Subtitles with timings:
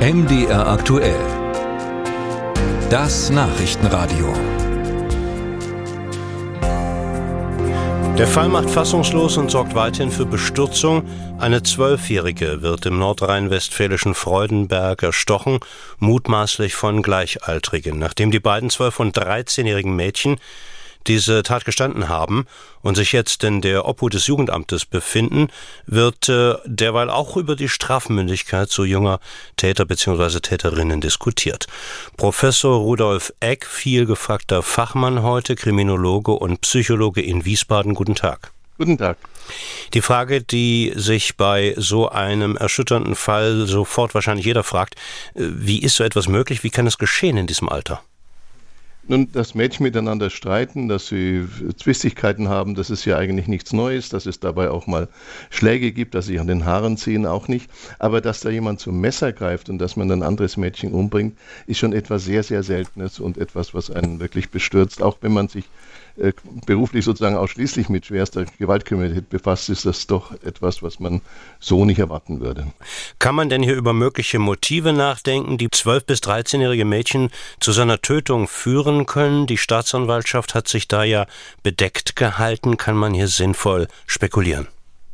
[0.00, 1.20] MDR aktuell.
[2.88, 4.32] Das Nachrichtenradio.
[8.16, 11.02] Der Fall macht fassungslos und sorgt weiterhin für Bestürzung.
[11.38, 15.60] Eine Zwölfjährige wird im nordrhein-westfälischen Freudenberg erstochen,
[15.98, 17.98] mutmaßlich von Gleichaltrigen.
[17.98, 20.38] Nachdem die beiden zwölf- und dreizehnjährigen Mädchen
[21.06, 22.46] diese Tat gestanden haben
[22.82, 25.48] und sich jetzt in der Obhut des Jugendamtes befinden,
[25.86, 29.20] wird äh, derweil auch über die Strafmündigkeit so junger
[29.56, 30.40] Täter bzw.
[30.40, 31.66] Täterinnen diskutiert.
[32.16, 37.94] Professor Rudolf Eck, viel gefragter Fachmann heute, Kriminologe und Psychologe in Wiesbaden.
[37.94, 38.52] Guten Tag.
[38.78, 39.18] Guten Tag.
[39.92, 44.94] Die Frage, die sich bei so einem erschütternden Fall sofort wahrscheinlich jeder fragt,
[45.34, 46.62] äh, wie ist so etwas möglich?
[46.62, 48.02] Wie kann es geschehen in diesem Alter?
[49.10, 51.44] Nun, dass Mädchen miteinander streiten, dass sie
[51.76, 55.08] Zwistigkeiten haben, das ist ja eigentlich nichts Neues, dass es dabei auch mal
[55.50, 57.68] Schläge gibt, dass sie an den Haaren ziehen, auch nicht.
[57.98, 61.78] Aber dass da jemand zum Messer greift und dass man ein anderes Mädchen umbringt, ist
[61.78, 65.64] schon etwas sehr, sehr Seltenes und etwas, was einen wirklich bestürzt, auch wenn man sich
[66.20, 66.32] äh,
[66.66, 71.20] beruflich sozusagen ausschließlich mit schwerster Gewaltkriminalität befasst, ist das doch etwas, was man
[71.58, 72.66] so nicht erwarten würde.
[73.18, 78.00] Kann man denn hier über mögliche Motive nachdenken, die 12- bis 13-jährige Mädchen zu seiner
[78.00, 79.46] Tötung führen können?
[79.46, 81.26] Die Staatsanwaltschaft hat sich da ja
[81.62, 82.76] bedeckt gehalten.
[82.76, 84.68] Kann man hier sinnvoll spekulieren?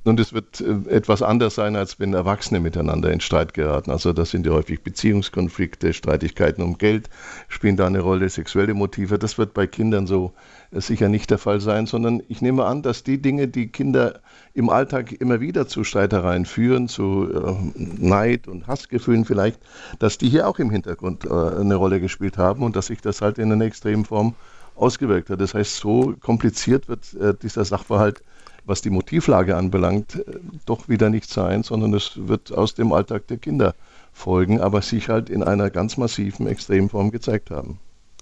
[0.07, 3.91] Und es wird äh, etwas anders sein, als wenn Erwachsene miteinander in Streit geraten.
[3.91, 7.11] Also das sind ja häufig Beziehungskonflikte, Streitigkeiten um Geld
[7.49, 9.19] spielen da eine Rolle, sexuelle Motive.
[9.19, 10.33] Das wird bei Kindern so
[10.71, 14.21] äh, sicher nicht der Fall sein, sondern ich nehme an, dass die Dinge, die Kinder
[14.55, 19.59] im Alltag immer wieder zu Streitereien führen, zu äh, Neid und Hassgefühlen vielleicht,
[19.99, 23.39] dass die hier auch im Hintergrund eine Rolle gespielt haben und dass sich das halt
[23.39, 24.37] in einer extremen Form
[24.77, 25.41] ausgewirkt hat.
[25.41, 28.23] Das heißt, so kompliziert wird dieser Sachverhalt
[28.67, 33.27] was die Motivlage anbelangt, äh, doch wieder nicht sein, sondern es wird aus dem Alltag
[33.29, 33.75] der Kinder
[34.13, 37.79] folgen, aber sich halt in einer ganz massiven Extremform gezeigt haben.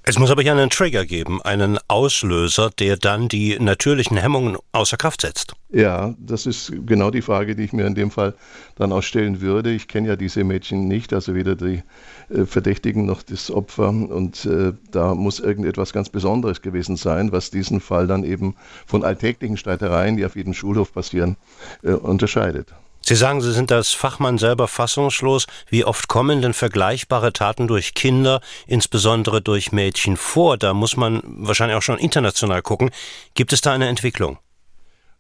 [0.07, 4.99] Es muss aber hier einen Trigger geben, einen Auslöser, der dann die natürlichen Hemmungen außer
[4.99, 5.55] Kraft setzt.
[5.71, 8.35] Ja, das ist genau die Frage, die ich mir in dem Fall
[8.77, 9.71] dann auch stellen würde.
[9.73, 11.83] Ich kenne ja diese Mädchen nicht, also weder die
[12.29, 13.89] äh, Verdächtigen noch das Opfer.
[13.89, 19.05] Und äh, da muss irgendetwas ganz Besonderes gewesen sein, was diesen Fall dann eben von
[19.05, 21.37] alltäglichen Streitereien, die auf jedem Schulhof passieren,
[21.83, 22.75] äh, unterscheidet.
[23.07, 25.47] Sie sagen, Sie sind als Fachmann selber fassungslos.
[25.69, 30.57] Wie oft kommen denn vergleichbare Taten durch Kinder, insbesondere durch Mädchen vor?
[30.57, 32.91] Da muss man wahrscheinlich auch schon international gucken.
[33.35, 34.39] Gibt es da eine Entwicklung?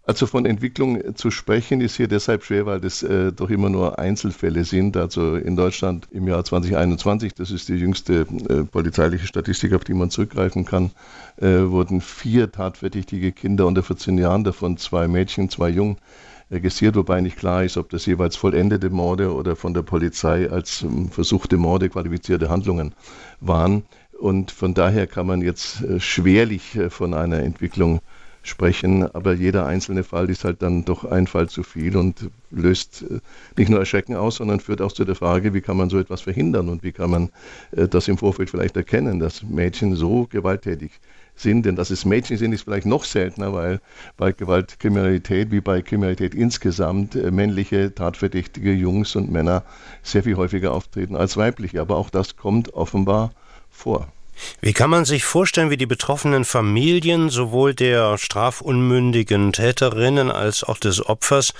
[0.06, 3.98] Also von Entwicklung zu sprechen ist hier deshalb schwer, weil das äh, doch immer nur
[3.98, 4.98] Einzelfälle sind.
[4.98, 9.94] Also in Deutschland im Jahr 2021, das ist die jüngste äh, polizeiliche Statistik, auf die
[9.94, 10.90] man zurückgreifen kann,
[11.36, 15.96] äh, wurden vier tatverdächtige Kinder unter 14 Jahren, davon zwei Mädchen, zwei Jungen,
[16.50, 20.82] registriert, wobei nicht klar ist, ob das jeweils vollendete Morde oder von der Polizei als
[20.82, 22.94] ähm, versuchte Morde qualifizierte Handlungen
[23.40, 23.84] waren.
[24.18, 28.00] Und von daher kann man jetzt äh, schwerlich äh, von einer Entwicklung
[28.42, 33.02] sprechen, aber jeder einzelne Fall ist halt dann doch ein Fall zu viel und löst
[33.02, 33.20] äh,
[33.56, 36.20] nicht nur Erschrecken aus, sondern führt auch zu der Frage, wie kann man so etwas
[36.20, 37.30] verhindern und wie kann man
[37.72, 41.00] das im Vorfeld vielleicht erkennen, dass Mädchen so gewalttätig
[41.36, 43.80] sind, denn dass es Mädchen sind, ist vielleicht noch seltener, weil
[44.16, 49.64] bei Gewaltkriminalität wie bei Kriminalität insgesamt äh, männliche tatverdächtige Jungs und Männer
[50.02, 51.80] sehr viel häufiger auftreten als weibliche.
[51.80, 53.32] Aber auch das kommt offenbar
[53.70, 54.08] vor.
[54.60, 60.78] Wie kann man sich vorstellen, wie die betroffenen Familien sowohl der strafunmündigen Täterinnen als auch
[60.78, 61.54] des Opfers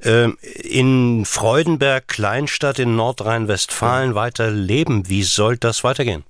[0.00, 0.30] äh,
[0.62, 5.08] in Freudenberg, Kleinstadt in Nordrhein-Westfalen weiter leben?
[5.08, 6.24] Wie soll das weitergehen?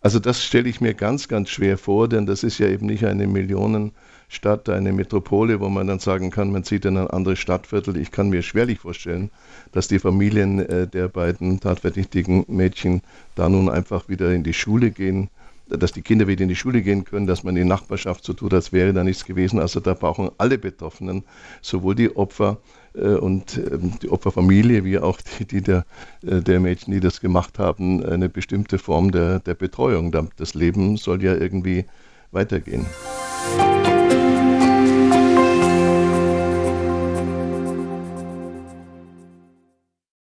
[0.00, 3.04] Also das stelle ich mir ganz, ganz schwer vor, denn das ist ja eben nicht
[3.04, 7.96] eine Millionenstadt, eine Metropole, wo man dann sagen kann, man zieht in ein anderes Stadtviertel.
[7.96, 9.30] Ich kann mir schwerlich vorstellen,
[9.72, 13.02] dass die Familien äh, der beiden tatverdächtigen Mädchen
[13.34, 15.30] da nun einfach wieder in die Schule gehen
[15.68, 18.54] dass die Kinder wieder in die Schule gehen können, dass man die Nachbarschaft so tut,
[18.54, 19.58] als wäre da nichts gewesen.
[19.58, 21.24] Also da brauchen alle Betroffenen,
[21.60, 22.58] sowohl die Opfer
[23.00, 25.84] und ähm, die Opferfamilie wie auch die, die der,
[26.26, 30.12] äh, der Mädchen, die das gemacht haben, eine bestimmte Form der, der Betreuung.
[30.36, 31.84] Das Leben soll ja irgendwie
[32.30, 32.86] weitergehen.
[33.58, 33.95] Musik